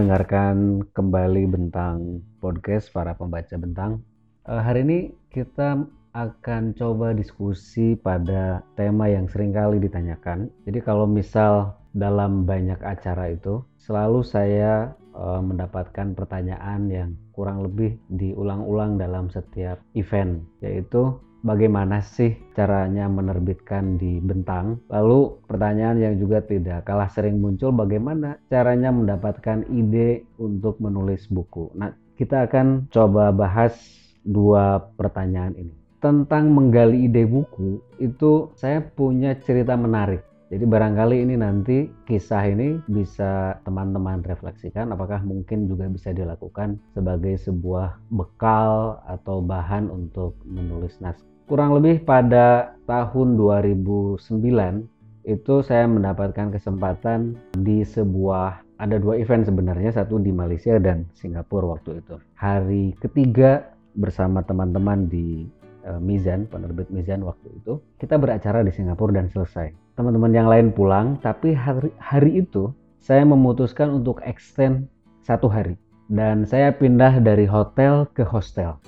[0.00, 4.00] mendengarkan kembali Bentang Podcast para pembaca Bentang.
[4.48, 4.98] Uh, hari ini
[5.28, 5.76] kita
[6.16, 10.48] akan coba diskusi pada tema yang sering kali ditanyakan.
[10.64, 18.00] Jadi kalau misal dalam banyak acara itu selalu saya uh, mendapatkan pertanyaan yang kurang lebih
[18.08, 24.80] diulang-ulang dalam setiap event yaitu bagaimana sih caranya menerbitkan di Bentang?
[24.92, 31.72] Lalu pertanyaan yang juga tidak kalah sering muncul bagaimana caranya mendapatkan ide untuk menulis buku.
[31.76, 33.74] Nah, kita akan coba bahas
[34.24, 35.74] dua pertanyaan ini.
[36.00, 40.24] Tentang menggali ide buku, itu saya punya cerita menarik.
[40.50, 47.38] Jadi barangkali ini nanti kisah ini bisa teman-teman refleksikan apakah mungkin juga bisa dilakukan sebagai
[47.38, 54.22] sebuah bekal atau bahan untuk menulis naskah kurang lebih pada tahun 2009
[55.26, 61.74] itu saya mendapatkan kesempatan di sebuah ada dua event sebenarnya satu di Malaysia dan Singapura
[61.74, 62.22] waktu itu.
[62.38, 63.66] Hari ketiga
[63.98, 65.50] bersama teman-teman di
[65.90, 69.74] uh, Mizan penerbit Mizan waktu itu kita beracara di Singapura dan selesai.
[69.98, 72.70] Teman-teman yang lain pulang tapi hari, hari itu
[73.02, 74.86] saya memutuskan untuk extend
[75.26, 75.74] satu hari.
[76.06, 78.78] Dan saya pindah dari hotel ke hostel.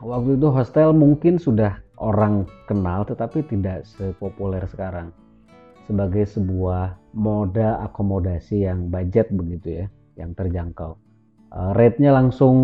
[0.00, 5.12] Waktu itu hostel mungkin sudah orang kenal tetapi tidak sepopuler sekarang
[5.86, 9.86] sebagai sebuah moda akomodasi yang budget begitu ya
[10.18, 10.98] yang terjangkau.
[11.54, 12.56] Uh, rate-nya langsung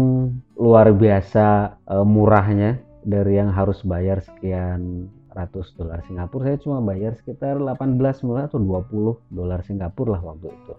[0.59, 6.53] luar biasa uh, murahnya dari yang harus bayar sekian ratus dolar Singapura.
[6.53, 8.03] Saya cuma bayar sekitar 18
[8.51, 10.75] atau 20 dolar Singapura lah waktu itu.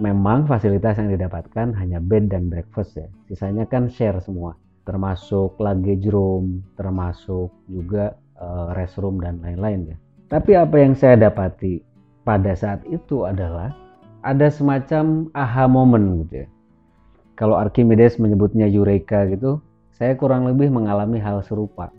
[0.00, 3.08] Memang fasilitas yang didapatkan hanya bed dan breakfast ya.
[3.28, 4.56] Sisanya kan share semua
[4.86, 9.96] termasuk luggage room, termasuk juga uh, restroom dan lain-lain ya.
[10.30, 11.82] Tapi apa yang saya dapati
[12.22, 13.74] pada saat itu adalah
[14.22, 16.48] ada semacam aha moment gitu ya.
[17.36, 19.60] Kalau Archimedes menyebutnya eureka gitu,
[19.92, 21.92] saya kurang lebih mengalami hal serupa.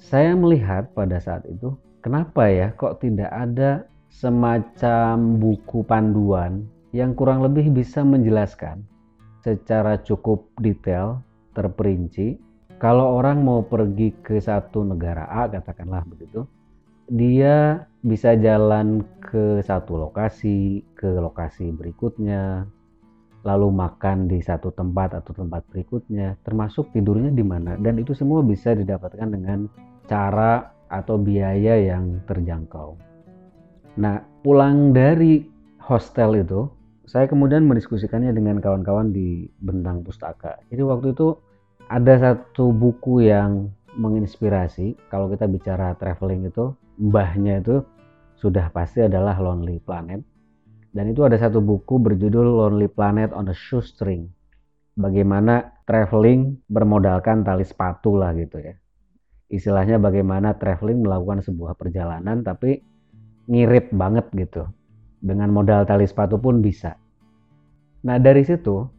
[0.00, 6.64] Saya melihat pada saat itu, kenapa ya kok tidak ada semacam buku panduan
[6.96, 8.80] yang kurang lebih bisa menjelaskan
[9.44, 11.20] secara cukup detail
[11.58, 12.38] terperinci
[12.78, 16.46] kalau orang mau pergi ke satu negara A katakanlah begitu
[17.10, 22.62] dia bisa jalan ke satu lokasi ke lokasi berikutnya
[23.42, 28.46] lalu makan di satu tempat atau tempat berikutnya termasuk tidurnya di mana dan itu semua
[28.46, 29.66] bisa didapatkan dengan
[30.06, 32.94] cara atau biaya yang terjangkau
[33.98, 35.42] nah pulang dari
[35.82, 36.70] hostel itu
[37.08, 40.60] saya kemudian mendiskusikannya dengan kawan-kawan di Bentang Pustaka.
[40.68, 41.40] Jadi waktu itu
[41.88, 44.94] ada satu buku yang menginspirasi.
[45.08, 47.80] Kalau kita bicara traveling itu mbahnya itu
[48.38, 50.20] sudah pasti adalah Lonely Planet.
[50.92, 54.28] Dan itu ada satu buku berjudul Lonely Planet on a Shoestring.
[54.98, 58.74] Bagaimana traveling bermodalkan tali sepatu lah gitu ya.
[59.48, 62.84] Istilahnya bagaimana traveling melakukan sebuah perjalanan tapi
[63.48, 64.68] ngirip banget gitu.
[65.18, 66.94] Dengan modal tali sepatu pun bisa.
[68.04, 68.97] Nah dari situ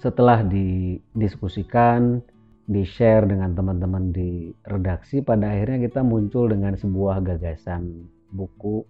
[0.00, 2.20] setelah didiskusikan,
[2.64, 8.84] di-share dengan teman-teman di redaksi, pada akhirnya kita muncul dengan sebuah gagasan buku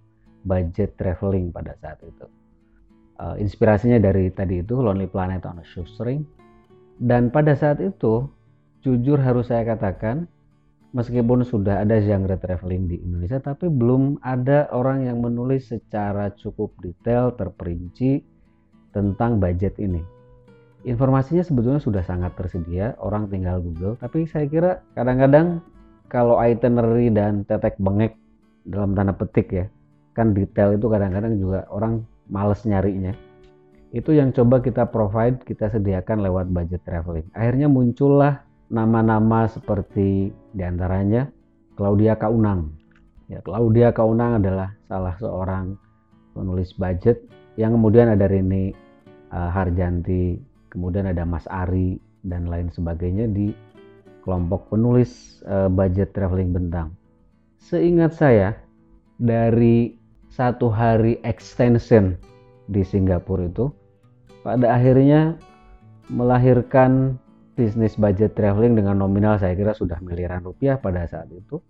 [0.46, 2.26] budget traveling pada saat itu.
[3.14, 6.22] Uh, inspirasinya dari tadi itu Lonely Planet on a Shoestring.
[6.98, 8.30] Dan pada saat itu,
[8.86, 10.30] jujur harus saya katakan,
[10.94, 16.70] meskipun sudah ada genre traveling di Indonesia, tapi belum ada orang yang menulis secara cukup
[16.78, 18.22] detail, terperinci
[18.94, 20.14] tentang budget ini
[20.84, 25.64] informasinya sebetulnya sudah sangat tersedia, orang tinggal Google, tapi saya kira kadang-kadang
[26.12, 28.14] kalau itinerary dan tetek bengek
[28.68, 29.66] dalam tanda petik ya,
[30.12, 33.16] kan detail itu kadang-kadang juga orang males nyarinya.
[33.94, 37.26] Itu yang coba kita provide, kita sediakan lewat budget traveling.
[37.32, 41.30] Akhirnya muncullah nama-nama seperti di antaranya
[41.78, 42.74] Claudia Kaunang.
[43.30, 45.78] Ya, Claudia Kaunang adalah salah seorang
[46.34, 47.22] penulis budget
[47.54, 48.74] yang kemudian ada Rini
[49.30, 53.54] uh, Harjanti kemudian ada Mas Ari dan lain sebagainya di
[54.26, 56.90] kelompok penulis uh, budget traveling bentang.
[57.62, 58.58] Seingat saya
[59.22, 59.94] dari
[60.34, 62.18] satu hari extension
[62.66, 63.70] di Singapura itu
[64.42, 65.38] pada akhirnya
[66.10, 67.16] melahirkan
[67.54, 71.62] bisnis budget traveling dengan nominal saya kira sudah miliaran rupiah pada saat itu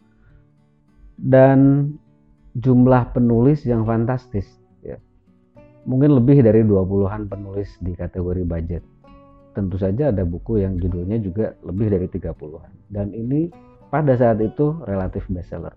[1.20, 1.92] dan
[2.56, 4.48] jumlah penulis yang fantastis
[4.80, 4.96] ya.
[5.84, 8.82] mungkin lebih dari 20-an penulis di kategori budget
[9.54, 13.48] tentu saja ada buku yang judulnya juga lebih dari 30-an dan ini
[13.94, 15.70] pada saat itu relatif bestseller.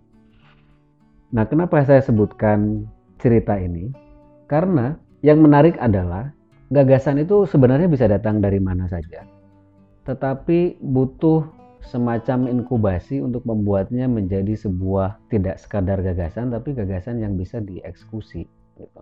[1.29, 2.89] Nah, kenapa saya sebutkan
[3.21, 3.93] cerita ini?
[4.49, 6.33] Karena yang menarik adalah
[6.73, 9.21] gagasan itu sebenarnya bisa datang dari mana saja,
[10.07, 11.45] tetapi butuh
[11.83, 18.49] semacam inkubasi untuk membuatnya menjadi sebuah tidak sekadar gagasan, tapi gagasan yang bisa dieksekusi.
[18.79, 19.01] Gitu.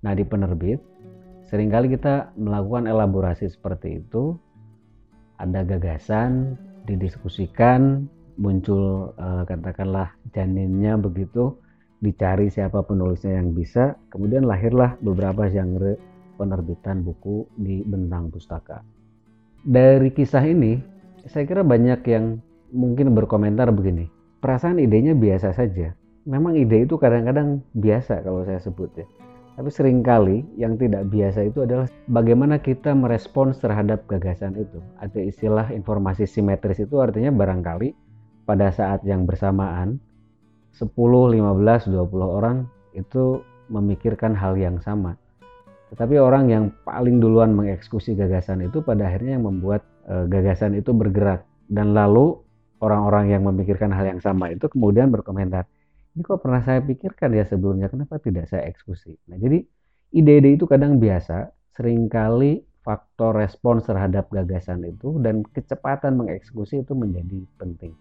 [0.00, 0.80] Nah di penerbit,
[1.50, 4.38] sering kali kita melakukan elaborasi seperti itu,
[5.42, 6.54] ada gagasan,
[6.86, 8.06] didiskusikan,
[8.38, 11.58] muncul eh, katakanlah janinnya begitu,
[11.98, 15.98] dicari siapa penulisnya yang bisa, kemudian lahirlah beberapa genre
[16.38, 18.80] penerbitan buku di Bentang Pustaka.
[19.60, 20.80] Dari kisah ini,
[21.28, 22.40] saya kira banyak yang
[22.72, 24.08] mungkin berkomentar begini,
[24.40, 25.92] perasaan idenya biasa saja.
[26.24, 29.06] Memang ide itu kadang-kadang biasa kalau saya sebut ya.
[29.60, 34.80] Tapi sering kali yang tidak biasa itu adalah bagaimana kita merespons terhadap gagasan itu.
[34.96, 37.92] Ada istilah informasi simetris itu artinya barangkali
[38.48, 40.00] pada saat yang bersamaan
[40.72, 41.92] 10, 15, 20
[42.24, 45.20] orang itu memikirkan hal yang sama.
[45.92, 50.96] Tetapi orang yang paling duluan mengeksekusi gagasan itu pada akhirnya yang membuat e, gagasan itu
[50.96, 52.32] bergerak dan lalu
[52.80, 55.68] orang-orang yang memikirkan hal yang sama itu kemudian berkomentar,
[56.16, 59.14] ini kok pernah saya pikirkan ya sebelumnya, kenapa tidak saya eksekusi?
[59.30, 59.62] Nah jadi
[60.10, 66.92] ide-ide itu kadang biasa, sering kali faktor respons terhadap gagasan itu dan kecepatan mengeksekusi itu
[66.96, 67.94] menjadi penting.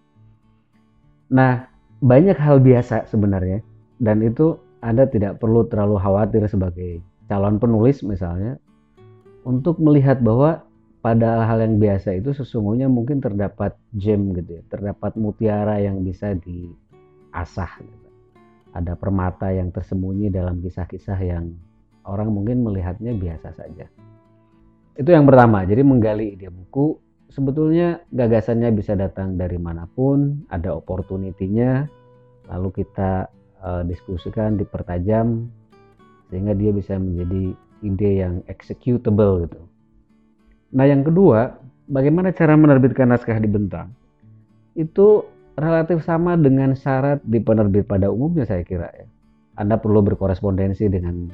[1.30, 1.70] Nah
[2.02, 3.62] banyak hal biasa sebenarnya
[4.02, 8.58] dan itu Anda tidak perlu terlalu khawatir sebagai calon penulis misalnya
[9.44, 10.64] untuk melihat bahwa
[11.00, 16.36] pada hal yang biasa itu sesungguhnya mungkin terdapat gem gitu ya, terdapat mutiara yang bisa
[16.36, 16.89] diasah.
[17.32, 18.08] Gitu.
[18.74, 21.54] Ada permata yang tersembunyi dalam kisah-kisah yang
[22.06, 23.86] orang mungkin melihatnya biasa saja.
[25.00, 27.00] Itu yang pertama, jadi menggali ide buku
[27.32, 31.88] sebetulnya gagasannya bisa datang dari mana pun, ada opportunity-nya,
[32.50, 33.30] lalu kita
[33.64, 35.48] uh, diskusikan, dipertajam,
[36.30, 37.56] sehingga dia bisa menjadi
[37.86, 39.62] ide yang executable gitu.
[40.76, 41.58] Nah yang kedua,
[41.90, 43.94] bagaimana cara menerbitkan naskah di bentang?
[44.76, 45.26] Itu
[45.60, 49.08] relatif sama dengan syarat di penerbit pada umumnya saya kira ya.
[49.60, 51.28] Anda perlu berkorespondensi dengan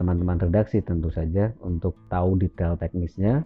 [0.00, 3.44] teman-teman redaksi tentu saja untuk tahu detail teknisnya.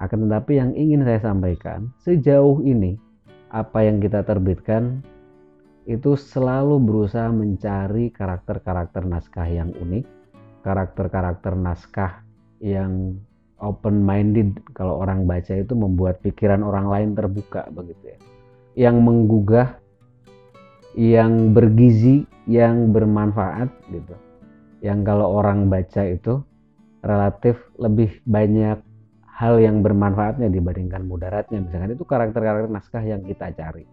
[0.00, 2.96] Akan tetapi yang ingin saya sampaikan, sejauh ini
[3.52, 5.04] apa yang kita terbitkan
[5.84, 10.08] itu selalu berusaha mencari karakter-karakter naskah yang unik,
[10.64, 12.24] karakter-karakter naskah
[12.64, 13.20] yang
[13.60, 18.29] open minded kalau orang baca itu membuat pikiran orang lain terbuka begitu ya.
[18.80, 19.76] Yang menggugah,
[20.96, 24.16] yang bergizi, yang bermanfaat gitu.
[24.80, 26.40] Yang kalau orang baca itu
[27.04, 28.80] relatif lebih banyak
[29.28, 31.60] hal yang bermanfaatnya dibandingkan mudaratnya.
[31.60, 33.84] Misalkan itu karakter-karakter naskah yang kita cari.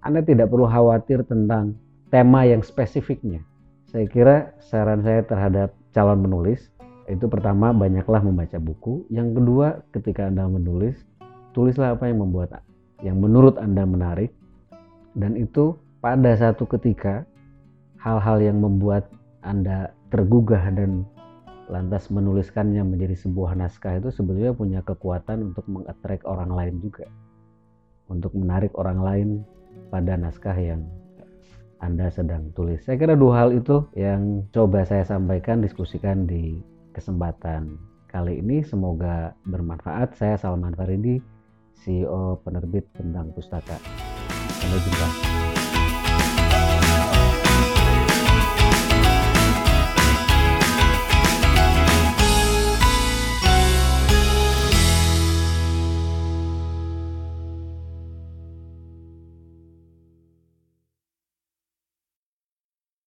[0.00, 1.76] Anda tidak perlu khawatir tentang
[2.08, 3.44] tema yang spesifiknya.
[3.92, 6.72] Saya kira saran saya terhadap calon penulis
[7.10, 9.02] itu pertama banyaklah membaca buku.
[9.10, 10.94] Yang kedua ketika Anda menulis,
[11.50, 12.62] tulislah apa yang membuat
[13.00, 14.32] yang menurut Anda menarik
[15.16, 17.24] dan itu pada satu ketika
[18.00, 19.08] hal-hal yang membuat
[19.44, 21.04] Anda tergugah dan
[21.70, 27.06] lantas menuliskannya menjadi sebuah naskah itu sebetulnya punya kekuatan untuk mengattract orang lain juga.
[28.10, 29.28] Untuk menarik orang lain
[29.86, 30.82] pada naskah yang
[31.80, 32.84] anda sedang tulis.
[32.84, 36.60] Saya kira dua hal itu yang coba saya sampaikan, diskusikan di
[36.92, 37.80] kesempatan
[38.12, 38.60] kali ini.
[38.60, 40.12] Semoga bermanfaat.
[40.20, 41.24] Saya Salman Faridi,
[41.80, 43.80] CEO penerbit Bentang Pustaka.
[44.60, 45.29] Sampai jumpa.